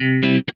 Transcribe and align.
Thank 0.00 0.44
you. 0.48 0.55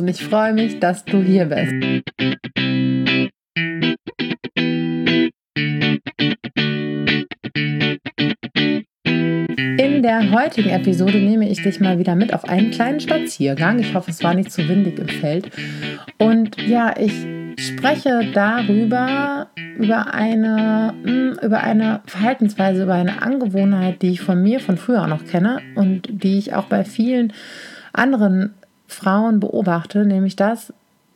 Und 0.00 0.08
ich 0.08 0.24
freue 0.24 0.52
mich, 0.52 0.80
dass 0.80 1.04
du 1.04 1.22
hier 1.22 1.46
bist. 1.46 1.72
In 9.76 10.02
der 10.02 10.32
heutigen 10.32 10.70
Episode 10.70 11.18
nehme 11.18 11.48
ich 11.48 11.62
dich 11.62 11.80
mal 11.80 11.98
wieder 11.98 12.14
mit 12.16 12.34
auf 12.34 12.44
einen 12.44 12.70
kleinen 12.70 13.00
Spaziergang. 13.00 13.78
Ich 13.78 13.94
hoffe, 13.94 14.10
es 14.10 14.22
war 14.22 14.34
nicht 14.34 14.50
zu 14.50 14.68
windig 14.68 14.98
im 14.98 15.08
Feld. 15.08 15.50
Und 16.18 16.60
ja, 16.66 16.94
ich 16.98 17.12
spreche 17.56 18.30
darüber, 18.32 19.48
über 19.78 20.12
eine, 20.12 20.94
hm, 21.04 21.38
über 21.42 21.62
eine 21.62 22.00
Verhaltensweise, 22.06 22.82
über 22.82 22.94
eine 22.94 23.22
Angewohnheit, 23.22 24.02
die 24.02 24.10
ich 24.10 24.20
von 24.20 24.42
mir 24.42 24.60
von 24.60 24.76
früher 24.76 25.02
auch 25.02 25.08
noch 25.08 25.24
kenne 25.24 25.60
und 25.76 26.08
die 26.10 26.38
ich 26.38 26.54
auch 26.54 26.64
bei 26.64 26.84
vielen 26.84 27.32
anderen 27.92 28.54
Frauen 28.86 29.40
beobachte, 29.40 30.04
nämlich 30.04 30.36
das, 30.36 30.72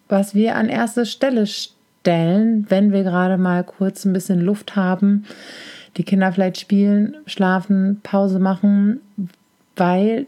was 0.08 0.34
wir 0.34 0.56
an 0.56 0.69
erste 0.69 1.06
Stelle 1.06 1.47
stellen, 1.47 2.66
wenn 2.69 2.92
wir 2.92 3.02
gerade 3.02 3.38
mal 3.38 3.64
kurz 3.64 4.05
ein 4.05 4.12
bisschen 4.12 4.41
Luft 4.41 4.77
haben, 4.77 5.25
die 5.97 6.05
Kinder 6.05 6.33
vielleicht 6.33 6.58
spielen, 6.58 7.16
schlafen, 7.27 8.00
Pause 8.02 8.38
machen, 8.38 9.00
weil 9.77 10.27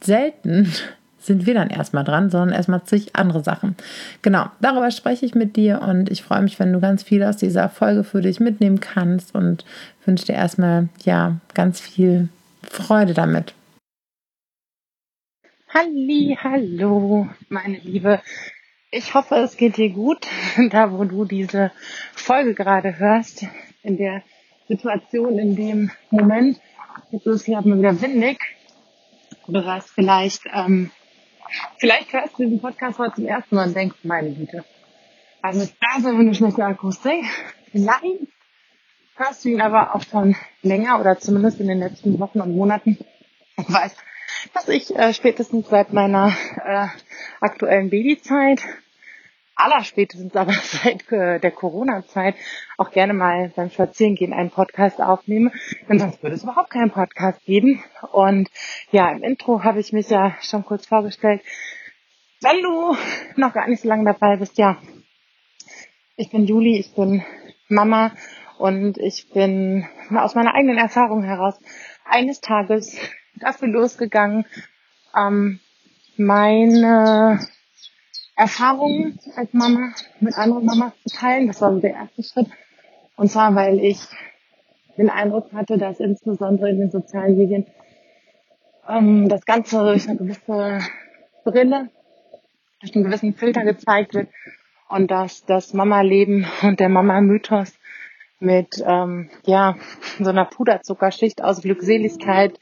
selten 0.00 0.70
sind 1.20 1.46
wir 1.46 1.54
dann 1.54 1.68
erstmal 1.68 2.04
dran, 2.04 2.30
sondern 2.30 2.56
erstmal 2.56 2.84
zig 2.84 3.14
andere 3.14 3.42
Sachen. 3.42 3.76
Genau, 4.22 4.46
darüber 4.60 4.90
spreche 4.90 5.26
ich 5.26 5.34
mit 5.34 5.56
dir 5.56 5.82
und 5.82 6.10
ich 6.10 6.22
freue 6.22 6.42
mich, 6.42 6.58
wenn 6.58 6.72
du 6.72 6.80
ganz 6.80 7.02
viel 7.02 7.22
aus 7.22 7.36
dieser 7.36 7.68
Folge 7.68 8.04
für 8.04 8.22
dich 8.22 8.40
mitnehmen 8.40 8.80
kannst 8.80 9.34
und 9.34 9.64
wünsche 10.06 10.26
dir 10.26 10.34
erstmal 10.34 10.88
ja 11.04 11.36
ganz 11.54 11.80
viel 11.80 12.28
Freude 12.62 13.14
damit. 13.14 13.54
Halli, 15.72 16.36
hallo, 16.42 17.28
meine 17.48 17.78
Liebe. 17.78 18.22
Ich 18.90 19.14
hoffe, 19.14 19.36
es 19.36 19.56
geht 19.56 19.76
dir 19.76 19.90
gut, 19.90 20.26
da 20.70 20.92
wo 20.92 21.04
du 21.04 21.24
diese 21.24 21.72
Folge 22.14 22.54
gerade 22.54 22.98
hörst, 22.98 23.46
in 23.82 23.96
der 23.96 24.22
Situation, 24.66 25.38
in 25.38 25.56
dem 25.56 25.90
Moment. 26.10 26.60
Jetzt 27.10 27.26
ist 27.26 27.34
es 27.34 27.44
hier 27.44 27.60
mal 27.60 27.78
wieder 27.78 28.00
windig. 28.00 28.38
Du 29.46 29.64
hast 29.64 29.90
vielleicht 29.90 30.42
ähm, 30.52 30.90
Vielleicht 31.78 32.12
hörst 32.12 32.38
du 32.38 32.44
diesen 32.44 32.60
Podcast 32.60 32.98
heute 32.98 33.16
zum 33.16 33.26
ersten 33.26 33.54
Mal 33.54 33.68
und 33.68 33.76
denkst, 33.76 33.98
meine 34.02 34.30
Güte. 34.30 34.64
Also 35.42 35.66
da 35.80 36.02
wir 36.02 36.10
eine 36.10 36.34
schlechte 36.34 36.64
Akustik. 36.64 37.24
Vielleicht 37.70 38.26
hörst 39.16 39.44
du 39.44 39.50
ihn 39.50 39.60
aber 39.60 39.94
auch 39.94 40.02
schon 40.02 40.36
länger 40.62 41.00
oder 41.00 41.18
zumindest 41.18 41.60
in 41.60 41.68
den 41.68 41.78
letzten 41.78 42.18
Wochen 42.18 42.40
und 42.40 42.54
Monaten. 42.54 42.98
Ich 43.56 43.72
weiß, 43.72 43.96
dass 44.54 44.68
ich 44.68 44.94
äh, 44.94 45.12
spätestens 45.14 45.68
seit 45.68 45.92
meiner 45.92 46.32
äh, 46.64 46.86
aktuellen 47.40 47.90
Babyzeit 47.90 48.62
allerspätestens 49.58 50.34
aber 50.36 50.52
seit 50.62 51.10
äh, 51.12 51.40
der 51.40 51.50
Corona-Zeit 51.50 52.36
auch 52.78 52.90
gerne 52.90 53.12
mal 53.12 53.52
beim 53.54 53.70
Spazierengehen 53.70 54.32
einen 54.32 54.50
Podcast 54.50 55.00
aufnehme, 55.00 55.52
denn 55.88 55.98
sonst 55.98 56.22
würde 56.22 56.36
es 56.36 56.44
überhaupt 56.44 56.70
keinen 56.70 56.90
Podcast 56.90 57.44
geben. 57.44 57.82
Und 58.12 58.48
ja, 58.92 59.10
im 59.10 59.22
Intro 59.22 59.64
habe 59.64 59.80
ich 59.80 59.92
mich 59.92 60.08
ja 60.08 60.36
schon 60.40 60.64
kurz 60.64 60.86
vorgestellt. 60.86 61.42
Wenn 62.40 62.62
du 62.62 62.96
noch 63.36 63.52
gar 63.52 63.68
nicht 63.68 63.82
so 63.82 63.88
lange 63.88 64.04
dabei 64.04 64.36
bist, 64.36 64.56
ja, 64.58 64.78
ich 66.16 66.30
bin 66.30 66.46
Juli, 66.46 66.78
ich 66.78 66.94
bin 66.94 67.24
Mama 67.68 68.12
und 68.58 68.96
ich 68.98 69.28
bin 69.30 69.86
aus 70.16 70.34
meiner 70.34 70.54
eigenen 70.54 70.78
Erfahrung 70.78 71.22
heraus 71.24 71.60
eines 72.04 72.40
Tages 72.40 72.96
dafür 73.38 73.68
losgegangen, 73.68 74.44
ähm, 75.16 75.60
meine 76.16 77.40
Erfahrungen 78.36 79.18
als 79.36 79.52
Mama 79.52 79.92
mit 80.20 80.36
anderen 80.36 80.64
Mamas 80.64 80.92
zu 81.04 81.16
teilen. 81.16 81.48
Das 81.48 81.60
war 81.60 81.72
so 81.72 81.80
der 81.80 81.94
erste 81.94 82.22
Schritt. 82.22 82.46
Und 83.16 83.30
zwar, 83.30 83.54
weil 83.54 83.80
ich 83.80 84.00
den 84.96 85.10
Eindruck 85.10 85.52
hatte, 85.52 85.78
dass 85.78 86.00
insbesondere 86.00 86.70
in 86.70 86.78
den 86.78 86.90
sozialen 86.90 87.36
Medien 87.36 87.66
ähm, 88.88 89.28
das 89.28 89.44
Ganze 89.44 89.78
durch 89.78 90.08
eine 90.08 90.18
gewisse 90.18 90.80
Brille, 91.44 91.90
durch 92.80 92.94
einen 92.94 93.04
gewissen 93.04 93.34
Filter 93.34 93.64
gezeigt 93.64 94.14
wird 94.14 94.28
und 94.88 95.10
dass 95.10 95.44
das 95.44 95.74
Mama-Leben 95.74 96.46
und 96.62 96.80
der 96.80 96.88
Mama-Mythos 96.88 97.78
mit 98.40 98.82
ähm, 98.86 99.30
ja 99.46 99.76
so 100.18 100.30
einer 100.30 100.44
Puderzuckerschicht 100.44 101.42
aus 101.42 101.62
Glückseligkeit 101.62 102.58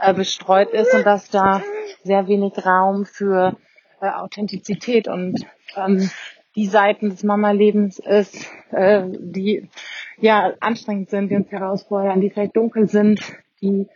äh, 0.00 0.14
bestreut 0.14 0.70
ist 0.70 0.94
und 0.94 1.04
dass 1.06 1.30
da 1.30 1.62
sehr 2.02 2.28
wenig 2.28 2.52
Raum 2.64 3.04
für 3.04 3.56
äh, 4.00 4.08
Authentizität 4.08 5.08
und 5.08 5.44
ähm, 5.76 6.10
die 6.54 6.66
Seiten 6.66 7.10
des 7.10 7.22
Mama-Lebens 7.22 7.98
ist, 7.98 8.50
äh, 8.70 9.02
die 9.06 9.68
ja 10.18 10.54
anstrengend 10.60 11.10
sind, 11.10 11.30
die 11.30 11.36
uns 11.36 11.50
herausfordern, 11.50 12.20
die 12.20 12.30
vielleicht 12.30 12.56
dunkel 12.56 12.88
sind, 12.88 13.20
die 13.60 13.86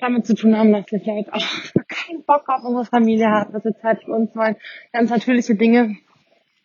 damit 0.00 0.26
zu 0.26 0.34
tun 0.34 0.56
haben, 0.56 0.72
dass 0.72 0.90
wir 0.90 1.00
vielleicht 1.00 1.32
auch 1.32 1.40
keinen 1.88 2.24
Bock 2.24 2.48
auf 2.48 2.64
unsere 2.64 2.84
Familie 2.84 3.28
haben, 3.28 3.52
dass 3.52 3.64
wir 3.64 3.76
Zeit 3.78 4.04
für 4.04 4.12
uns 4.12 4.34
wollen. 4.36 4.56
Ganz 4.92 5.10
natürliche 5.10 5.54
Dinge, 5.54 5.96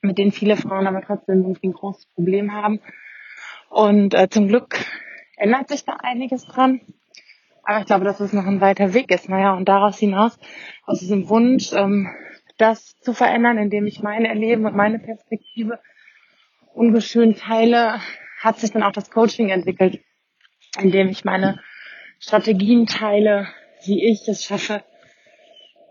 mit 0.01 0.17
denen 0.17 0.31
viele 0.31 0.57
Frauen 0.57 0.87
aber 0.87 1.01
trotzdem 1.01 1.41
irgendwie 1.41 1.67
ein 1.67 1.73
großes 1.73 2.07
Problem 2.07 2.53
haben. 2.53 2.81
Und 3.69 4.13
äh, 4.13 4.27
zum 4.29 4.49
Glück 4.49 4.75
ändert 5.37 5.69
sich 5.69 5.85
da 5.85 5.93
einiges 6.01 6.45
dran. 6.45 6.81
Aber 7.63 7.79
ich 7.79 7.85
glaube, 7.85 8.05
dass 8.05 8.19
es 8.19 8.33
noch 8.33 8.45
ein 8.45 8.61
weiter 8.61 8.93
Weg 8.93 9.11
ist. 9.11 9.29
Naja, 9.29 9.53
und 9.53 9.67
daraus 9.67 9.97
hinaus, 9.99 10.37
aus 10.85 10.99
diesem 10.99 11.29
Wunsch, 11.29 11.73
ähm, 11.73 12.09
das 12.57 12.97
zu 12.99 13.13
verändern, 13.13 13.57
indem 13.57 13.87
ich 13.87 14.01
mein 14.01 14.25
Erleben 14.25 14.65
und 14.65 14.75
meine 14.75 14.99
Perspektive 14.99 15.79
ungeschönt 16.73 17.39
teile, 17.39 17.99
hat 18.39 18.59
sich 18.59 18.71
dann 18.71 18.83
auch 18.83 18.91
das 18.91 19.11
Coaching 19.11 19.49
entwickelt, 19.49 19.99
indem 20.79 21.09
ich 21.09 21.25
meine 21.25 21.59
Strategien 22.19 22.85
teile, 22.85 23.47
wie 23.85 24.05
ich 24.05 24.27
es 24.27 24.43
schaffe, 24.43 24.83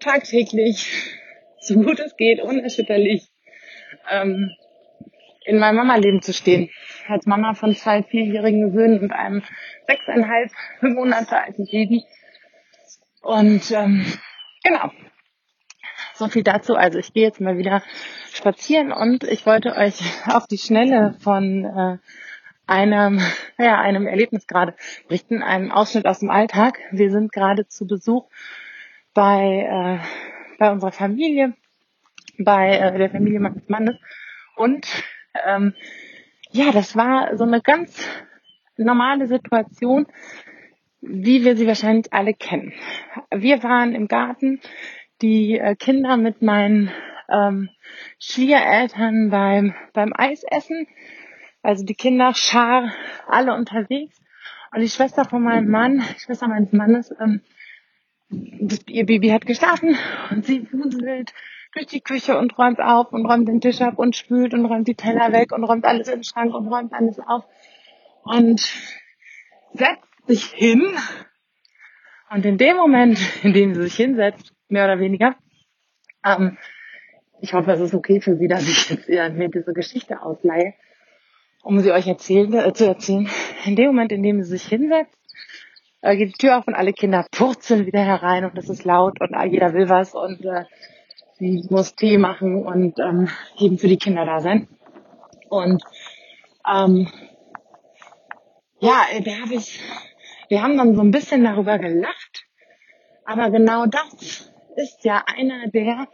tagtäglich, 0.01 1.19
so 1.61 1.75
gut 1.75 2.01
es 2.01 2.17
geht, 2.17 2.41
unerschütterlich, 2.41 3.29
ähm, 4.11 4.51
in 5.45 5.59
meinem 5.59 5.77
Mama-Leben 5.77 6.23
zu 6.23 6.33
stehen. 6.33 6.71
Als 7.09 7.27
Mama 7.27 7.55
von 7.55 7.75
zwei 7.75 8.03
vierjährigen 8.03 8.73
Söhnen 8.73 9.01
und 9.01 9.13
einem 9.13 9.43
sechseinhalb 9.87 10.51
Monate 10.83 11.39
alten 11.39 11.65
Baby. 11.65 12.05
Und 13.23 13.71
ähm, 13.71 14.05
genau, 14.63 14.91
so 16.15 16.29
viel 16.29 16.43
dazu. 16.43 16.75
Also 16.75 16.99
ich 16.99 17.13
gehe 17.13 17.25
jetzt 17.25 17.41
mal 17.41 17.59
wieder 17.59 17.83
spazieren 18.33 18.93
und 18.93 19.25
ich 19.25 19.47
wollte 19.47 19.77
euch 19.77 20.01
auf 20.27 20.47
die 20.47 20.59
Schnelle 20.59 21.17
von 21.21 21.65
äh, 21.65 21.99
einem, 22.67 23.21
ja, 23.59 23.81
einem 23.81 24.07
Erlebnis 24.07 24.47
gerade 24.47 24.75
berichten, 25.09 25.43
einem 25.43 25.73
Ausschnitt 25.73 26.07
aus 26.07 26.21
dem 26.21 26.31
Alltag. 26.31 26.79
Wir 26.93 27.11
sind 27.11 27.33
gerade 27.33 27.67
zu 27.67 27.87
Besuch 27.87 28.29
bei, 29.13 30.01
äh, 30.01 30.59
bei 30.59 30.71
unserer 30.71 30.93
Familie, 30.93 31.55
bei 32.39 32.77
äh, 32.77 32.97
der 32.97 33.11
Familie 33.11 33.41
meines 33.41 33.69
Mannes. 33.69 33.97
Und 34.57 34.87
ähm, 35.47 35.75
ja, 36.53 36.73
das 36.73 36.97
war 36.97 37.37
so 37.37 37.45
eine 37.45 37.61
ganz 37.61 38.09
normale 38.77 39.27
Situation, 39.27 40.07
wie 41.01 41.45
wir 41.45 41.57
sie 41.57 41.67
wahrscheinlich 41.67 42.13
alle 42.13 42.35
kennen. 42.35 42.73
Wir 43.31 43.63
waren 43.63 43.95
im 43.95 44.09
Garten, 44.09 44.61
die 45.23 45.59
äh, 45.59 45.77
Kinder 45.77 46.17
mit 46.17 46.43
meinen 46.43 46.91
ähm, 47.29 47.71
Schwiegereltern 48.19 49.31
beim, 49.31 49.75
beim 49.93 50.13
Eisessen. 50.15 50.87
Also 51.63 51.85
die 51.85 51.95
Kinder 51.95 52.35
schar 52.35 52.93
alle 53.27 53.55
unterwegs. 53.55 54.21
Und 54.73 54.81
die 54.81 54.89
Schwester 54.89 55.25
von 55.25 55.43
meinem 55.43 55.69
Mann, 55.69 55.99
die 55.99 56.21
Schwester 56.21 56.49
meines 56.49 56.73
Mannes, 56.73 57.13
ähm, 57.21 57.43
das, 58.29 58.81
ihr 58.87 59.07
Baby 59.07 59.29
hat 59.31 59.47
geschlafen 59.47 59.97
und 60.31 60.45
sie 60.45 60.73
wuselt 60.73 61.33
durch 61.73 61.87
die 61.87 62.01
Küche 62.01 62.39
und 62.39 62.59
räumt 62.59 62.81
auf 62.81 63.13
und 63.13 63.27
räumt 63.27 63.49
den 63.49 63.61
Tisch 63.61 63.81
ab 63.81 63.99
und 63.99 64.17
spült 64.17 64.55
und 64.55 64.67
räumt 64.67 64.89
die 64.89 64.95
Teller 64.95 65.33
weg 65.33 65.53
und 65.53 65.65
räumt 65.65 65.85
alles 65.85 66.09
in 66.09 66.19
den 66.19 66.25
Schrank 66.25 66.55
und 66.55 66.69
räumt 66.69 66.93
alles 66.93 67.19
auf. 67.21 67.45
und 68.23 68.61
setzt 69.73 70.27
sich 70.27 70.45
hin. 70.47 70.83
Und 72.31 72.45
in 72.45 72.59
dem 72.59 72.77
Moment, 72.77 73.19
in 73.43 73.53
dem 73.53 73.75
sie 73.75 73.83
sich 73.83 73.95
hinsetzt, 73.95 74.53
mehr 74.69 74.85
oder 74.85 74.99
weniger, 74.99 75.37
ähm, 76.25 76.59
ich 77.41 77.55
hoffe, 77.55 77.73
es 77.73 77.81
ist 77.81 77.95
okay 77.95 78.21
für 78.21 78.37
Sie, 78.37 78.49
dass 78.49 78.69
ich 78.69 78.91
jetzt 79.09 79.37
mir 79.37 79.49
diese 79.49 79.73
Geschichte 79.73 80.21
ausleihe, 80.23 80.75
um 81.63 81.81
sie 81.81 81.93
euch 81.93 82.07
erzählen, 82.07 82.53
äh, 82.53 82.73
zu 82.73 82.87
erzählen. 82.87 83.29
In 83.65 83.77
dem 83.77 83.87
Moment, 83.87 84.13
in 84.13 84.23
dem 84.23 84.43
sie 84.43 84.51
sich 84.51 84.67
hinsetzt, 84.67 85.17
äh, 86.03 86.17
geht 86.17 86.29
die 86.29 86.39
Tür 86.39 86.59
auf 86.59 86.67
und 86.67 86.75
alle 86.75 86.93
Kinder 86.93 87.27
purzeln 87.31 87.87
wieder 87.87 88.01
herein 88.01 88.45
und 88.45 88.57
es 88.59 88.69
ist 88.69 88.85
laut 88.85 89.21
und 89.21 89.35
jeder 89.51 89.73
will 89.73 89.89
was 89.89 90.15
und 90.15 90.45
äh, 90.45 90.65
sie 91.41 91.67
muss 91.71 91.97
Tee 91.97 92.19
machen 92.19 92.65
und 92.65 92.99
ähm, 93.01 93.29
eben 93.59 93.79
für 93.79 93.89
die 93.89 93.97
Kinder 93.97 94.25
da 94.25 94.41
sein. 94.41 94.69
Und 95.49 95.83
ähm, 96.71 97.09
ja, 98.79 99.03
da 99.25 99.31
habe 99.43 99.55
ich, 99.55 99.81
wir 100.49 100.63
haben 100.63 100.77
dann 100.77 100.95
so 100.95 101.01
ein 101.01 101.11
bisschen 101.11 101.43
darüber 101.43 101.79
gelacht, 101.79 102.47
aber 103.25 103.51
genau 103.51 103.87
das 103.87 104.53
ist 104.77 105.05
ja 105.05 105.25
einer 105.27 105.69
der 105.69 106.07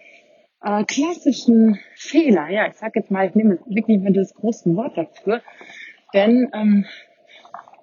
äh, 0.62 0.84
klassischen 0.84 1.78
Fehler. 1.96 2.48
Ja, 2.48 2.68
ich 2.68 2.74
sag 2.74 2.96
jetzt 2.96 3.10
mal, 3.10 3.28
ich 3.28 3.34
nehme 3.34 3.58
wirklich 3.66 4.00
mal 4.00 4.12
das 4.12 4.32
große 4.34 4.74
Wort 4.76 4.96
dafür, 4.96 5.42
denn 6.14 6.50
ähm, 6.54 6.86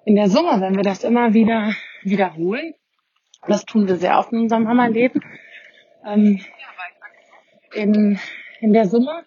in 0.06 0.16
der 0.16 0.28
Summe, 0.28 0.60
wenn 0.60 0.76
wir 0.76 0.82
das 0.82 1.04
immer 1.04 1.34
wieder 1.34 1.72
wiederholen, 2.02 2.74
das 3.46 3.64
tun 3.64 3.86
wir 3.86 3.96
sehr 3.96 4.18
oft 4.18 4.32
in 4.32 4.40
unserem 4.40 4.66
Hammerleben, 4.66 5.22
ähm, 6.06 6.40
in, 7.74 8.18
in 8.60 8.72
der 8.72 8.86
Summe 8.86 9.24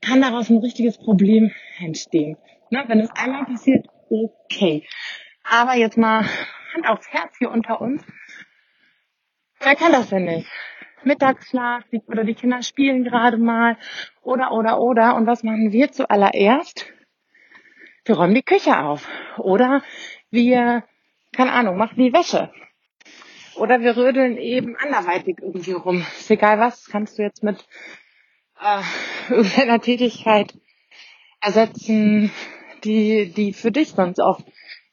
kann 0.00 0.22
daraus 0.22 0.50
ein 0.50 0.58
richtiges 0.58 0.98
Problem 0.98 1.52
entstehen. 1.78 2.36
Ne? 2.70 2.84
Wenn 2.86 3.00
es 3.00 3.10
einmal 3.10 3.44
passiert, 3.44 3.86
okay. 4.08 4.86
Aber 5.44 5.74
jetzt 5.74 5.98
mal 5.98 6.24
Hand 6.74 6.88
aufs 6.88 7.08
Herz 7.08 7.36
hier 7.38 7.50
unter 7.50 7.80
uns. 7.80 8.04
Wer 9.60 9.76
kann 9.76 9.92
das 9.92 10.08
denn 10.08 10.24
nicht? 10.24 10.48
Mittagsschlaf 11.04 11.84
oder 12.06 12.24
die 12.24 12.34
Kinder 12.34 12.62
spielen 12.62 13.04
gerade 13.04 13.36
mal 13.36 13.76
oder 14.22 14.52
oder 14.52 14.80
oder. 14.80 15.16
Und 15.16 15.26
was 15.26 15.42
machen 15.42 15.72
wir 15.72 15.90
zuallererst? 15.90 16.86
Wir 18.04 18.16
räumen 18.16 18.34
die 18.34 18.42
Küche 18.42 18.78
auf. 18.78 19.08
Oder 19.38 19.82
wir, 20.30 20.84
keine 21.32 21.52
Ahnung, 21.52 21.76
machen 21.76 21.96
die 21.96 22.12
Wäsche. 22.12 22.52
Oder 23.56 23.80
wir 23.80 23.96
rödeln 23.96 24.36
eben 24.38 24.76
anderweitig 24.76 25.38
irgendwie 25.40 25.72
rum. 25.72 26.06
Ist 26.18 26.30
egal 26.30 26.58
was, 26.58 26.86
kannst 26.86 27.18
du 27.18 27.22
jetzt 27.22 27.42
mit 27.42 27.64
äh, 28.60 28.82
irgendeiner 29.32 29.80
Tätigkeit 29.80 30.54
ersetzen, 31.40 32.30
die, 32.84 33.32
die 33.32 33.52
für 33.52 33.70
dich 33.70 33.90
sonst 33.90 34.20
auch 34.20 34.40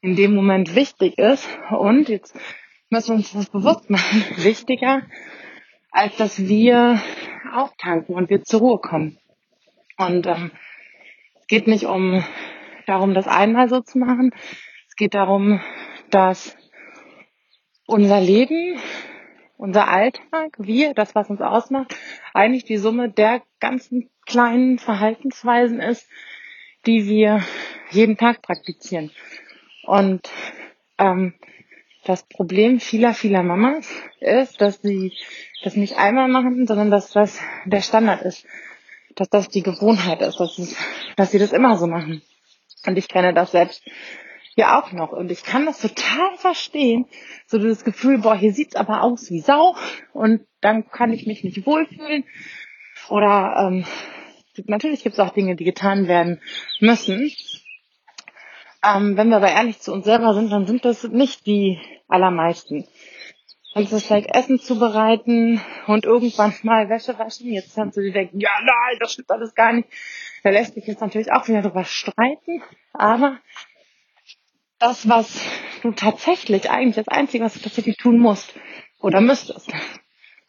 in 0.01 0.15
dem 0.15 0.33
Moment 0.35 0.75
wichtig 0.75 1.17
ist. 1.17 1.47
Und 1.69 2.09
jetzt 2.09 2.35
müssen 2.89 3.09
wir 3.09 3.15
uns 3.15 3.33
das 3.33 3.49
bewusst 3.49 3.89
machen. 3.89 4.25
Wichtiger, 4.43 5.03
als 5.91 6.15
dass 6.17 6.47
wir 6.47 7.01
auftanken 7.53 8.15
und 8.15 8.29
wir 8.29 8.43
zur 8.43 8.59
Ruhe 8.59 8.79
kommen. 8.79 9.17
Und 9.97 10.27
ähm, 10.27 10.51
es 11.39 11.47
geht 11.47 11.67
nicht 11.67 11.85
um 11.85 12.23
darum, 12.87 13.13
das 13.13 13.27
einmal 13.27 13.69
so 13.69 13.81
zu 13.81 13.97
machen. 13.97 14.31
Es 14.87 14.95
geht 14.95 15.13
darum, 15.13 15.61
dass 16.09 16.57
unser 17.89 18.21
Leben, 18.21 18.79
unser 19.57 19.87
Alltag, 19.87 20.55
wir, 20.57 20.93
das, 20.93 21.15
was 21.15 21.29
uns 21.29 21.41
ausmacht, 21.41 21.95
eigentlich 22.33 22.63
die 22.63 22.77
Summe 22.77 23.09
der 23.09 23.41
ganzen 23.59 24.09
kleinen 24.25 24.77
Verhaltensweisen 24.77 25.81
ist, 25.81 26.07
die 26.85 27.07
wir 27.07 27.43
jeden 27.89 28.15
Tag 28.15 28.41
praktizieren. 28.41 29.11
Und 29.83 30.29
ähm, 30.99 31.33
das 32.05 32.23
Problem 32.23 32.79
vieler, 32.79 33.13
vieler 33.13 33.43
Mamas 33.43 33.89
ist, 34.19 34.61
dass 34.61 34.81
sie 34.81 35.13
das 35.63 35.75
nicht 35.75 35.97
einmal 35.97 36.27
machen, 36.27 36.67
sondern 36.67 36.91
dass 36.91 37.11
das 37.11 37.39
der 37.65 37.81
Standard 37.81 38.21
ist. 38.21 38.45
Dass 39.15 39.29
das 39.29 39.49
die 39.49 39.63
Gewohnheit 39.63 40.21
ist, 40.21 40.39
dass, 40.39 40.59
es, 40.59 40.77
dass 41.17 41.31
sie 41.31 41.39
das 41.39 41.51
immer 41.51 41.75
so 41.77 41.87
machen. 41.87 42.21
Und 42.85 42.97
ich 42.97 43.09
kenne 43.09 43.33
das 43.33 43.51
selbst 43.51 43.83
ja 44.59 44.79
auch 44.79 44.91
noch. 44.91 45.11
Und 45.11 45.31
ich 45.31 45.43
kann 45.43 45.65
das 45.65 45.81
total 45.81 46.35
verstehen. 46.35 47.05
So 47.47 47.57
das 47.57 47.83
Gefühl, 47.83 48.19
boah, 48.19 48.35
hier 48.35 48.53
sieht's 48.53 48.75
aber 48.75 49.01
aus 49.01 49.29
wie 49.31 49.39
Sau. 49.39 49.75
Und 50.13 50.45
dann 50.61 50.89
kann 50.89 51.11
ich 51.11 51.25
mich 51.25 51.43
nicht 51.43 51.65
wohlfühlen. 51.65 52.25
Oder 53.09 53.55
ähm, 53.67 53.85
natürlich 54.65 55.03
gibt 55.03 55.13
es 55.13 55.19
auch 55.19 55.33
Dinge, 55.33 55.55
die 55.55 55.63
getan 55.63 56.07
werden 56.07 56.41
müssen. 56.79 57.31
Ähm, 58.83 59.17
wenn 59.17 59.29
wir 59.29 59.37
aber 59.37 59.51
ehrlich 59.51 59.79
zu 59.79 59.91
uns 59.91 60.05
selber 60.05 60.33
sind, 60.33 60.51
dann 60.51 60.67
sind 60.67 60.85
das 60.85 61.03
nicht 61.03 61.45
die 61.45 61.79
allermeisten. 62.07 62.85
Es 63.75 63.91
ist 63.91 64.07
vielleicht 64.07 64.33
Essen 64.33 64.59
zubereiten 64.59 65.61
und 65.87 66.03
irgendwann 66.03 66.53
mal 66.63 66.89
Wäsche 66.89 67.17
waschen, 67.19 67.51
jetzt 67.51 67.75
kannst 67.75 67.97
du 67.97 68.01
dir 68.01 68.11
denken, 68.11 68.39
ja 68.39 68.51
nein, 68.61 68.97
das 68.99 69.13
stimmt 69.13 69.29
alles 69.31 69.53
gar 69.53 69.73
nicht. 69.73 69.87
Da 70.43 70.49
lässt 70.49 70.73
sich 70.73 70.87
jetzt 70.87 71.01
natürlich 71.01 71.31
auch 71.31 71.47
wieder 71.47 71.61
drüber 71.61 71.83
streiten, 71.83 72.63
aber 72.93 73.37
das, 74.79 75.07
was 75.07 75.41
du 75.81 75.91
tatsächlich 75.91 76.69
eigentlich 76.69 76.95
das 76.95 77.07
Einzige, 77.07 77.43
was 77.43 77.53
du 77.53 77.59
tatsächlich 77.59 77.97
tun 77.97 78.17
musst 78.17 78.53
oder 78.99 79.21
müsstest, 79.21 79.71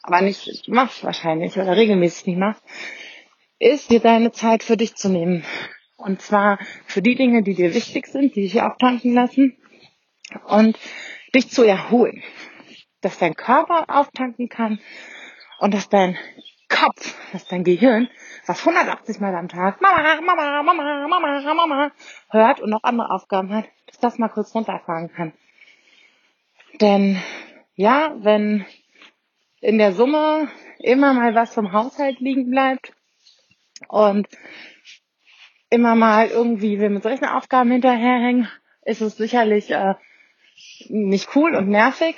aber 0.02 0.22
nicht 0.22 0.68
machst 0.68 1.04
wahrscheinlich 1.04 1.56
oder 1.58 1.76
regelmäßig 1.76 2.26
nicht 2.26 2.38
machst, 2.38 2.62
ist 3.58 3.90
dir 3.90 4.00
deine 4.00 4.32
Zeit 4.32 4.62
für 4.62 4.76
dich 4.76 4.94
zu 4.94 5.08
nehmen. 5.08 5.44
Und 5.96 6.22
zwar 6.22 6.58
für 6.86 7.02
die 7.02 7.14
Dinge, 7.14 7.42
die 7.42 7.54
dir 7.54 7.74
wichtig 7.74 8.06
sind, 8.06 8.34
die 8.34 8.42
dich 8.42 8.62
auftanken 8.62 9.12
lassen 9.12 9.58
und 10.46 10.78
dich 11.34 11.50
zu 11.50 11.62
erholen. 11.62 12.22
Dass 13.02 13.18
dein 13.18 13.34
Körper 13.34 13.84
auftanken 13.88 14.48
kann 14.48 14.80
und 15.58 15.74
dass 15.74 15.88
dein 15.88 16.16
Kopf, 16.70 17.14
dass 17.32 17.46
dein 17.48 17.64
Gehirn, 17.64 18.08
was 18.46 18.66
180 18.66 19.20
Mal 19.20 19.34
am 19.34 19.48
Tag 19.48 19.80
Mama, 19.82 20.20
Mama, 20.22 20.62
Mama, 20.62 21.06
Mama, 21.08 21.54
Mama 21.54 21.92
hört 22.30 22.60
und 22.60 22.70
noch 22.70 22.82
andere 22.82 23.10
Aufgaben 23.10 23.52
hat, 23.52 23.66
dass 23.90 23.98
das 23.98 24.18
mal 24.18 24.28
kurz 24.28 24.54
runterfahren 24.54 25.10
kann. 25.12 25.32
Denn 26.80 27.20
ja, 27.74 28.14
wenn 28.20 28.64
in 29.60 29.78
der 29.78 29.92
Summe 29.92 30.48
immer 30.78 31.12
mal 31.12 31.34
was 31.34 31.52
vom 31.52 31.72
Haushalt 31.72 32.20
liegen 32.20 32.50
bleibt 32.50 32.92
und 33.88 34.28
immer 35.68 35.94
mal 35.94 36.28
irgendwie 36.28 36.80
wir 36.80 36.90
mit 36.90 37.02
solchen 37.02 37.26
Aufgaben 37.26 37.70
hinterherhängen, 37.70 38.48
ist 38.84 39.00
es 39.00 39.16
sicherlich 39.16 39.70
äh, 39.70 39.94
nicht 40.88 41.34
cool 41.34 41.54
und 41.54 41.68
nervig. 41.68 42.16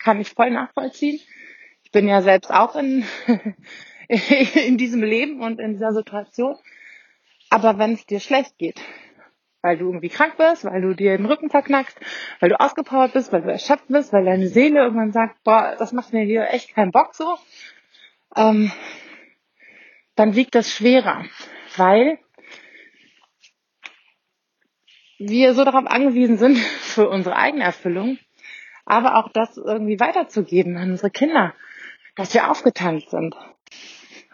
Kann 0.00 0.20
ich 0.20 0.30
voll 0.30 0.50
nachvollziehen. 0.50 1.20
Ich 1.82 1.90
bin 1.90 2.06
ja 2.06 2.22
selbst 2.22 2.50
auch 2.50 2.76
in, 2.76 3.04
in 4.54 4.78
diesem 4.78 5.02
Leben 5.02 5.40
und 5.40 5.58
in 5.58 5.72
dieser 5.72 5.92
Situation. 5.92 6.56
Aber 7.50 7.78
wenn 7.78 7.94
es 7.94 8.06
dir 8.06 8.20
schlecht 8.20 8.58
geht, 8.58 8.80
weil 9.62 9.78
du 9.78 9.86
irgendwie 9.86 10.08
krank 10.08 10.36
bist, 10.36 10.64
weil 10.64 10.80
du 10.80 10.94
dir 10.94 11.16
den 11.16 11.26
Rücken 11.26 11.50
verknackst, 11.50 11.98
weil 12.40 12.48
du 12.48 12.60
ausgepowert 12.60 13.12
bist, 13.12 13.32
weil 13.32 13.42
du 13.42 13.50
erschöpft 13.50 13.88
bist, 13.88 14.12
weil 14.12 14.24
deine 14.24 14.48
Seele 14.48 14.80
irgendwann 14.80 15.12
sagt, 15.12 15.42
boah, 15.44 15.74
das 15.78 15.92
macht 15.92 16.12
mir 16.12 16.24
hier 16.24 16.48
echt 16.50 16.74
keinen 16.74 16.92
Bock 16.92 17.14
so, 17.14 17.36
ähm, 18.36 18.70
dann 20.14 20.34
wiegt 20.34 20.54
das 20.54 20.70
schwerer, 20.70 21.24
weil 21.76 22.18
wir 25.18 25.54
so 25.54 25.64
darauf 25.64 25.86
angewiesen 25.86 26.38
sind 26.38 26.58
für 26.80 27.08
unsere 27.08 27.36
eigene 27.36 27.64
Erfüllung, 27.64 28.18
aber 28.84 29.16
auch 29.16 29.30
das 29.32 29.56
irgendwie 29.56 29.98
weiterzugeben 29.98 30.76
an 30.76 30.92
unsere 30.92 31.10
Kinder, 31.10 31.54
dass 32.14 32.32
wir 32.32 32.50
aufgetankt 32.50 33.10
sind. 33.10 33.34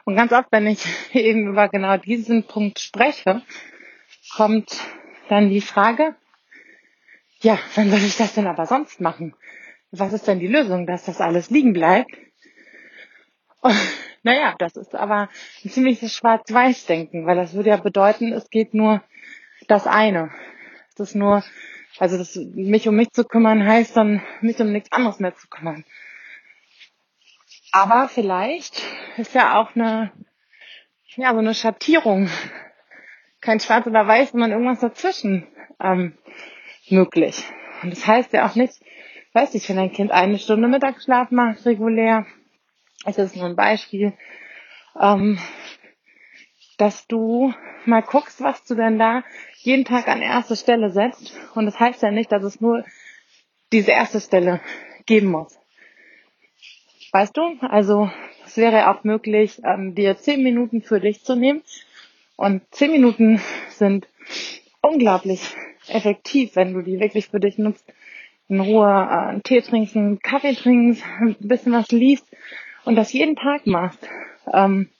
Und 0.04 0.16
ganz 0.16 0.32
oft, 0.32 0.48
wenn 0.50 0.66
ich 0.66 0.84
eben 1.14 1.48
über 1.48 1.68
genau 1.68 1.96
diesen 1.96 2.46
Punkt 2.46 2.78
spreche, 2.78 3.42
kommt 4.36 4.78
dann 5.28 5.50
die 5.50 5.60
Frage, 5.60 6.14
ja, 7.40 7.58
wann 7.74 7.90
soll 7.90 8.00
ich 8.00 8.16
das 8.16 8.34
denn 8.34 8.46
aber 8.46 8.66
sonst 8.66 9.00
machen? 9.00 9.34
Was 9.90 10.12
ist 10.12 10.26
denn 10.26 10.40
die 10.40 10.48
Lösung, 10.48 10.86
dass 10.86 11.04
das 11.04 11.20
alles 11.20 11.50
liegen 11.50 11.72
bleibt? 11.72 12.10
Und, 13.60 13.76
naja, 14.22 14.54
das 14.58 14.76
ist 14.76 14.94
aber 14.94 15.28
ein 15.64 15.70
ziemliches 15.70 16.14
Schwarz-Weiß-Denken, 16.14 17.26
weil 17.26 17.36
das 17.36 17.54
würde 17.54 17.70
ja 17.70 17.76
bedeuten, 17.76 18.32
es 18.32 18.50
geht 18.50 18.74
nur 18.74 19.02
das 19.68 19.86
eine. 19.86 20.30
Es 20.92 21.00
ist 21.00 21.14
nur, 21.14 21.44
also 21.98 22.18
das, 22.18 22.34
mich 22.36 22.88
um 22.88 22.96
mich 22.96 23.10
zu 23.12 23.24
kümmern 23.24 23.66
heißt 23.66 23.96
dann, 23.96 24.22
mich 24.40 24.58
um 24.60 24.72
nichts 24.72 24.92
anderes 24.92 25.20
mehr 25.20 25.34
zu 25.34 25.48
kümmern. 25.48 25.84
Aber 27.72 28.08
vielleicht 28.08 28.82
ist 29.16 29.34
ja 29.34 29.58
auch 29.58 29.74
eine, 29.74 30.12
ja, 31.16 31.32
so 31.32 31.38
eine 31.38 31.54
Schattierung, 31.54 32.28
kein 33.44 33.60
Schwarz 33.60 33.86
oder 33.86 34.06
Weiß, 34.06 34.32
sondern 34.32 34.50
irgendwas 34.50 34.80
dazwischen 34.80 35.46
ähm, 35.80 36.16
möglich. 36.88 37.44
Und 37.82 37.90
das 37.90 38.06
heißt 38.06 38.32
ja 38.32 38.46
auch 38.46 38.54
nicht, 38.54 38.74
weiß 39.34 39.54
ich, 39.54 39.68
wenn 39.68 39.78
ein 39.78 39.92
Kind 39.92 40.10
eine 40.10 40.38
Stunde 40.38 40.68
Mittagsschlaf 40.68 41.30
macht, 41.30 41.64
regulär, 41.66 42.26
es 43.04 43.18
ist 43.18 43.36
nur 43.36 43.46
ein 43.46 43.56
Beispiel, 43.56 44.14
ähm, 44.98 45.38
dass 46.78 47.06
du 47.06 47.52
mal 47.84 48.02
guckst, 48.02 48.40
was 48.40 48.64
du 48.64 48.74
denn 48.74 48.98
da 48.98 49.22
jeden 49.58 49.84
Tag 49.84 50.08
an 50.08 50.22
erste 50.22 50.56
Stelle 50.56 50.90
setzt. 50.90 51.38
Und 51.54 51.66
das 51.66 51.78
heißt 51.78 52.02
ja 52.02 52.10
nicht, 52.10 52.32
dass 52.32 52.42
es 52.42 52.60
nur 52.60 52.84
diese 53.72 53.90
erste 53.90 54.20
Stelle 54.20 54.60
geben 55.06 55.28
muss. 55.28 55.58
Weißt 57.12 57.36
du? 57.36 57.58
Also 57.60 58.10
es 58.46 58.56
wäre 58.56 58.90
auch 58.90 59.04
möglich, 59.04 59.60
ähm, 59.64 59.94
dir 59.94 60.16
zehn 60.16 60.42
Minuten 60.42 60.82
für 60.82 61.00
dich 61.00 61.22
zu 61.24 61.36
nehmen. 61.36 61.62
Und 62.36 62.62
zehn 62.70 62.90
Minuten 62.90 63.40
sind 63.68 64.08
unglaublich 64.80 65.54
effektiv, 65.88 66.56
wenn 66.56 66.74
du 66.74 66.82
die 66.82 66.98
wirklich 67.00 67.28
für 67.28 67.40
dich 67.40 67.58
nutzt. 67.58 67.84
In 68.48 68.60
Ruhe 68.60 68.86
äh, 68.86 69.28
einen 69.28 69.42
Tee 69.42 69.62
trinkst, 69.62 69.96
einen 69.96 70.18
Kaffee 70.20 70.54
trinkst, 70.54 71.02
ein 71.20 71.36
bisschen 71.40 71.72
was 71.72 71.90
liest 71.90 72.26
und 72.84 72.96
das 72.96 73.12
jeden 73.12 73.36
Tag 73.36 73.66
machst. 73.66 74.06
Ähm, 74.52 74.90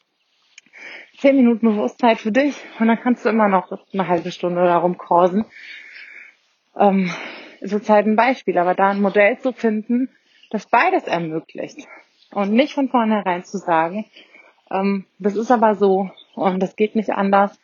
zehn 1.18 1.36
Minuten 1.36 1.66
Bewusstheit 1.66 2.18
für 2.18 2.32
dich 2.32 2.54
und 2.78 2.88
dann 2.88 3.00
kannst 3.00 3.24
du 3.24 3.28
immer 3.28 3.48
noch 3.48 3.70
eine 3.92 4.08
halbe 4.08 4.30
Stunde 4.30 4.64
darum 4.64 4.96
krausen. 4.96 5.44
Ähm, 6.76 7.10
ist 7.60 7.72
jetzt 7.72 7.88
halt 7.88 8.06
ein 8.06 8.16
Beispiel, 8.16 8.58
aber 8.58 8.74
da 8.74 8.90
ein 8.90 9.00
Modell 9.00 9.38
zu 9.38 9.52
finden, 9.52 10.08
das 10.50 10.66
beides 10.66 11.04
ermöglicht 11.04 11.86
und 12.32 12.52
nicht 12.52 12.74
von 12.74 12.88
vornherein 12.88 13.44
zu 13.44 13.58
sagen, 13.58 14.06
ähm, 14.70 15.06
das 15.18 15.36
ist 15.36 15.50
aber 15.50 15.74
so 15.74 16.10
und 16.34 16.60
das 16.60 16.76
geht 16.76 16.94
nicht 16.96 17.10
anders 17.10 17.58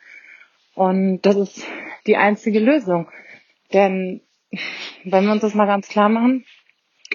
und 0.75 1.21
das 1.21 1.35
ist 1.35 1.67
die 2.07 2.17
einzige 2.17 2.59
Lösung. 2.59 3.09
Denn 3.73 4.21
wenn 5.03 5.25
wir 5.25 5.31
uns 5.31 5.41
das 5.41 5.53
mal 5.53 5.67
ganz 5.67 5.87
klar 5.87 6.09
machen, 6.09 6.45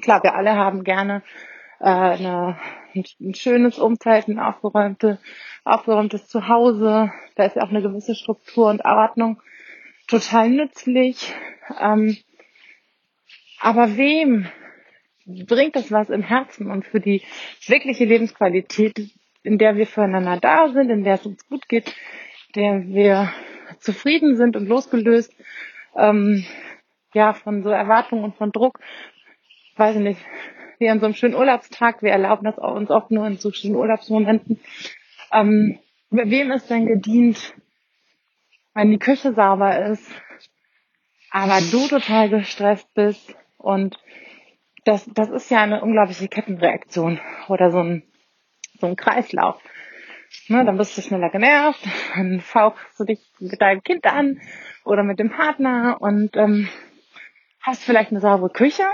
klar, 0.00 0.22
wir 0.22 0.34
alle 0.34 0.54
haben 0.54 0.84
gerne 0.84 1.22
äh, 1.80 1.84
eine, 1.84 2.58
ein, 2.94 3.34
schönes 3.34 3.78
Umfeld, 3.78 4.28
ein 4.28 4.38
aufgeräumte, 4.38 5.18
aufgeräumtes 5.64 6.28
Zuhause. 6.28 7.12
Da 7.34 7.44
ist 7.44 7.56
ja 7.56 7.62
auch 7.62 7.70
eine 7.70 7.82
gewisse 7.82 8.14
Struktur 8.14 8.70
und 8.70 8.84
Ordnung 8.84 9.42
total 10.06 10.50
nützlich. 10.50 11.34
Ähm, 11.80 12.16
aber 13.60 13.96
wem 13.96 14.48
bringt 15.26 15.76
das 15.76 15.90
was 15.90 16.08
im 16.08 16.22
Herzen 16.22 16.70
und 16.70 16.86
für 16.86 17.00
die 17.00 17.22
wirkliche 17.66 18.04
Lebensqualität, 18.04 19.10
in 19.47 19.59
der 19.59 19.76
wir 19.76 19.87
füreinander 19.87 20.38
da 20.38 20.69
sind, 20.69 20.91
in 20.91 21.05
der 21.05 21.15
es 21.15 21.26
uns 21.26 21.49
gut 21.49 21.69
geht, 21.69 21.95
der 22.55 22.87
wir 22.87 23.33
zufrieden 23.79 24.37
sind 24.37 24.57
und 24.57 24.67
losgelöst 24.67 25.33
ähm, 25.97 26.45
ja 27.15 27.33
von 27.33 27.62
so 27.62 27.71
Erwartungen 27.71 28.25
und 28.25 28.37
von 28.37 28.53
Druck, 28.53 28.81
weiß 29.76 29.97
ich 29.97 30.03
nicht, 30.03 30.21
wie 30.79 30.91
an 30.91 31.00
so 31.00 31.07
einem 31.07 31.15
schönen 31.15 31.35
Urlaubstag, 31.35 32.03
wir 32.03 32.11
erlauben 32.11 32.45
das 32.45 32.59
uns 32.59 32.91
oft 32.91 33.11
nur 33.11 33.26
in 33.26 33.37
so 33.37 33.50
schönen 33.50 33.76
Urlaubsmomenten. 33.76 34.61
Ähm, 35.33 35.79
wem 36.11 36.50
ist 36.50 36.69
denn 36.69 36.87
gedient, 36.87 37.55
wenn 38.75 38.91
die 38.91 38.99
Küche 38.99 39.33
sauber 39.33 39.87
ist, 39.87 40.11
aber 41.31 41.61
du 41.71 41.88
total 41.88 42.29
gestresst 42.29 42.93
bist 42.95 43.35
und 43.57 43.99
das, 44.85 45.09
das 45.15 45.31
ist 45.31 45.50
ja 45.50 45.62
eine 45.62 45.83
unglaubliche 45.83 46.29
Kettenreaktion 46.29 47.21
oder 47.49 47.71
so 47.71 47.79
ein, 47.79 48.03
so 48.80 48.87
ein 48.87 48.97
Kreislauf. 48.97 49.61
Ne, 50.49 50.64
dann 50.64 50.76
bist 50.76 50.97
du 50.97 51.02
schneller 51.02 51.30
genervt, 51.30 51.80
dann 52.14 52.40
fauchst 52.40 52.99
du 52.99 53.04
dich 53.04 53.21
mit 53.38 53.61
deinem 53.61 53.83
Kind 53.83 54.04
an 54.06 54.40
oder 54.85 55.02
mit 55.02 55.18
dem 55.18 55.30
Partner 55.30 55.97
und 56.00 56.37
ähm, 56.37 56.68
hast 57.61 57.85
vielleicht 57.85 58.11
eine 58.11 58.21
saubere 58.21 58.50
Küche, 58.50 58.85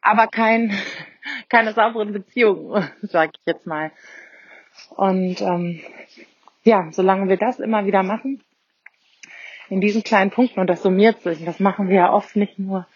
aber 0.00 0.26
kein, 0.26 0.72
keine 1.48 1.72
sauberen 1.72 2.12
Beziehungen, 2.12 2.88
sag 3.02 3.30
ich 3.34 3.46
jetzt 3.46 3.66
mal. 3.66 3.90
Und 4.90 5.40
ähm, 5.40 5.80
ja, 6.62 6.88
solange 6.92 7.28
wir 7.28 7.36
das 7.36 7.58
immer 7.58 7.86
wieder 7.86 8.02
machen, 8.02 8.42
in 9.68 9.80
diesen 9.80 10.02
kleinen 10.02 10.30
Punkten, 10.30 10.60
und 10.60 10.68
das 10.68 10.82
summiert 10.82 11.20
sich, 11.22 11.40
und 11.40 11.46
das 11.46 11.60
machen 11.60 11.88
wir 11.88 11.96
ja 11.96 12.12
oft 12.12 12.36
nicht 12.36 12.58
nur 12.58 12.86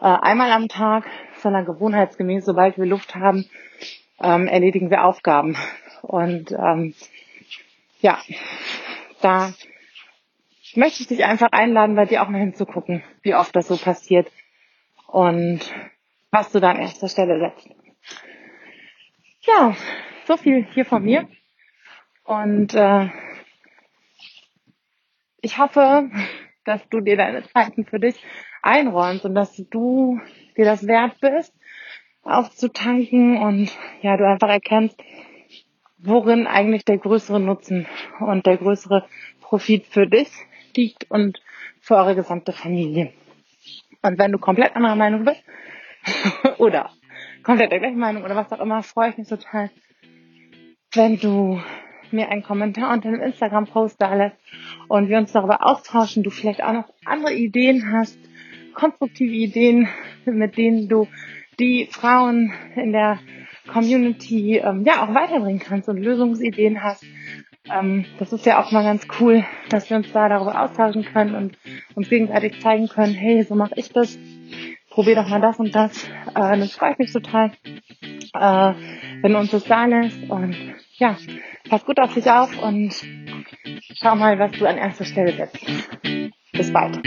äh, 0.00 0.04
einmal 0.04 0.50
am 0.50 0.68
Tag, 0.68 1.04
sondern 1.36 1.66
gewohnheitsgemäß, 1.66 2.44
sobald 2.44 2.78
wir 2.78 2.86
Luft 2.86 3.14
haben, 3.14 3.44
ähm, 4.22 4.46
erledigen 4.46 4.90
wir 4.90 5.04
Aufgaben. 5.04 5.56
Und 6.02 6.52
ähm, 6.52 6.94
ja, 8.00 8.20
da 9.20 9.52
möchte 10.74 11.02
ich 11.02 11.08
dich 11.08 11.24
einfach 11.24 11.48
einladen, 11.52 11.96
bei 11.96 12.06
dir 12.06 12.22
auch 12.22 12.28
mal 12.28 12.40
hinzugucken, 12.40 13.02
wie 13.22 13.34
oft 13.34 13.54
das 13.54 13.68
so 13.68 13.76
passiert. 13.76 14.30
Und 15.06 15.60
was 16.30 16.50
du 16.50 16.60
da 16.60 16.70
an 16.70 16.80
erster 16.80 17.08
Stelle 17.08 17.38
setzt. 17.38 17.68
Ja, 19.42 19.76
so 20.24 20.36
viel 20.36 20.66
hier 20.72 20.86
von 20.86 21.04
mir. 21.04 21.28
Und 22.24 22.74
äh, 22.74 23.08
ich 25.42 25.58
hoffe, 25.58 26.10
dass 26.64 26.88
du 26.88 27.00
dir 27.00 27.16
deine 27.16 27.42
Zeiten 27.48 27.84
für 27.84 27.98
dich 27.98 28.24
einräumst 28.62 29.24
und 29.24 29.34
dass 29.34 29.54
du 29.56 30.20
dir 30.56 30.64
das 30.64 30.86
wert 30.86 31.20
bist, 31.20 31.52
aufzutanken 32.22 33.38
und 33.38 33.70
ja, 34.00 34.16
du 34.16 34.26
einfach 34.26 34.48
erkennst, 34.48 34.96
worin 35.98 36.46
eigentlich 36.46 36.84
der 36.84 36.98
größere 36.98 37.40
Nutzen 37.40 37.86
und 38.20 38.46
der 38.46 38.56
größere 38.56 39.06
Profit 39.40 39.86
für 39.86 40.06
dich 40.06 40.28
liegt 40.76 41.10
und 41.10 41.40
für 41.80 41.96
eure 41.96 42.14
gesamte 42.14 42.52
Familie. 42.52 43.12
Und 44.02 44.18
wenn 44.18 44.32
du 44.32 44.38
komplett 44.38 44.74
anderer 44.74 44.96
Meinung 44.96 45.24
bist, 45.24 45.42
oder 46.58 46.90
komplett 47.42 47.72
der 47.72 47.80
gleichen 47.80 47.98
Meinung 47.98 48.24
oder 48.24 48.36
was 48.36 48.50
auch 48.52 48.60
immer, 48.60 48.82
freue 48.82 49.10
ich 49.10 49.18
mich 49.18 49.28
total, 49.28 49.70
wenn 50.94 51.18
du 51.18 51.60
mir 52.10 52.28
einen 52.28 52.42
Kommentar 52.42 52.92
unter 52.92 53.08
einem 53.08 53.22
Instagram-Post 53.22 54.00
da 54.00 54.14
lässt 54.14 54.36
und 54.88 55.08
wir 55.08 55.18
uns 55.18 55.32
darüber 55.32 55.64
austauschen, 55.64 56.22
du 56.22 56.30
vielleicht 56.30 56.62
auch 56.62 56.72
noch 56.72 56.92
andere 57.04 57.34
Ideen 57.34 57.92
hast, 57.92 58.18
konstruktive 58.74 59.32
Ideen, 59.32 59.88
mit 60.24 60.56
denen 60.56 60.88
du 60.88 61.08
die 61.58 61.88
Frauen 61.90 62.52
in 62.76 62.92
der 62.92 63.18
Community 63.68 64.58
ähm, 64.58 64.84
ja 64.84 65.04
auch 65.04 65.14
weiterbringen 65.14 65.60
kannst 65.60 65.88
und 65.88 65.98
Lösungsideen 65.98 66.82
hast. 66.82 67.04
Ähm, 67.70 68.04
das 68.18 68.32
ist 68.32 68.44
ja 68.44 68.60
auch 68.60 68.72
mal 68.72 68.82
ganz 68.82 69.06
cool, 69.20 69.44
dass 69.68 69.88
wir 69.88 69.96
uns 69.96 70.10
da 70.12 70.28
darüber 70.28 70.60
austauschen 70.60 71.04
können 71.04 71.34
und 71.34 71.58
uns 71.94 72.08
gegenseitig 72.08 72.60
zeigen 72.60 72.88
können, 72.88 73.14
hey, 73.14 73.42
so 73.42 73.54
mache 73.54 73.74
ich 73.76 73.90
das 73.92 74.18
probier 74.92 75.14
doch 75.14 75.28
mal 75.28 75.40
das 75.40 75.58
und 75.58 75.74
das. 75.74 76.04
Äh, 76.34 76.58
das 76.58 76.72
freut 76.72 76.98
mich 76.98 77.12
total, 77.12 77.52
äh, 78.34 78.74
wenn 79.22 79.32
du 79.32 79.38
uns 79.38 79.50
das 79.50 79.64
da 79.64 79.86
lässt. 79.86 80.22
Und 80.28 80.56
ja, 80.98 81.16
pass 81.68 81.84
gut 81.84 81.98
auf 81.98 82.14
dich 82.14 82.30
auf 82.30 82.56
und 82.62 82.94
schau 83.94 84.14
mal, 84.16 84.38
was 84.38 84.52
du 84.52 84.66
an 84.66 84.76
erster 84.76 85.04
Stelle 85.04 85.32
setzt. 85.32 85.64
Bis 86.52 86.72
bald. 86.72 87.00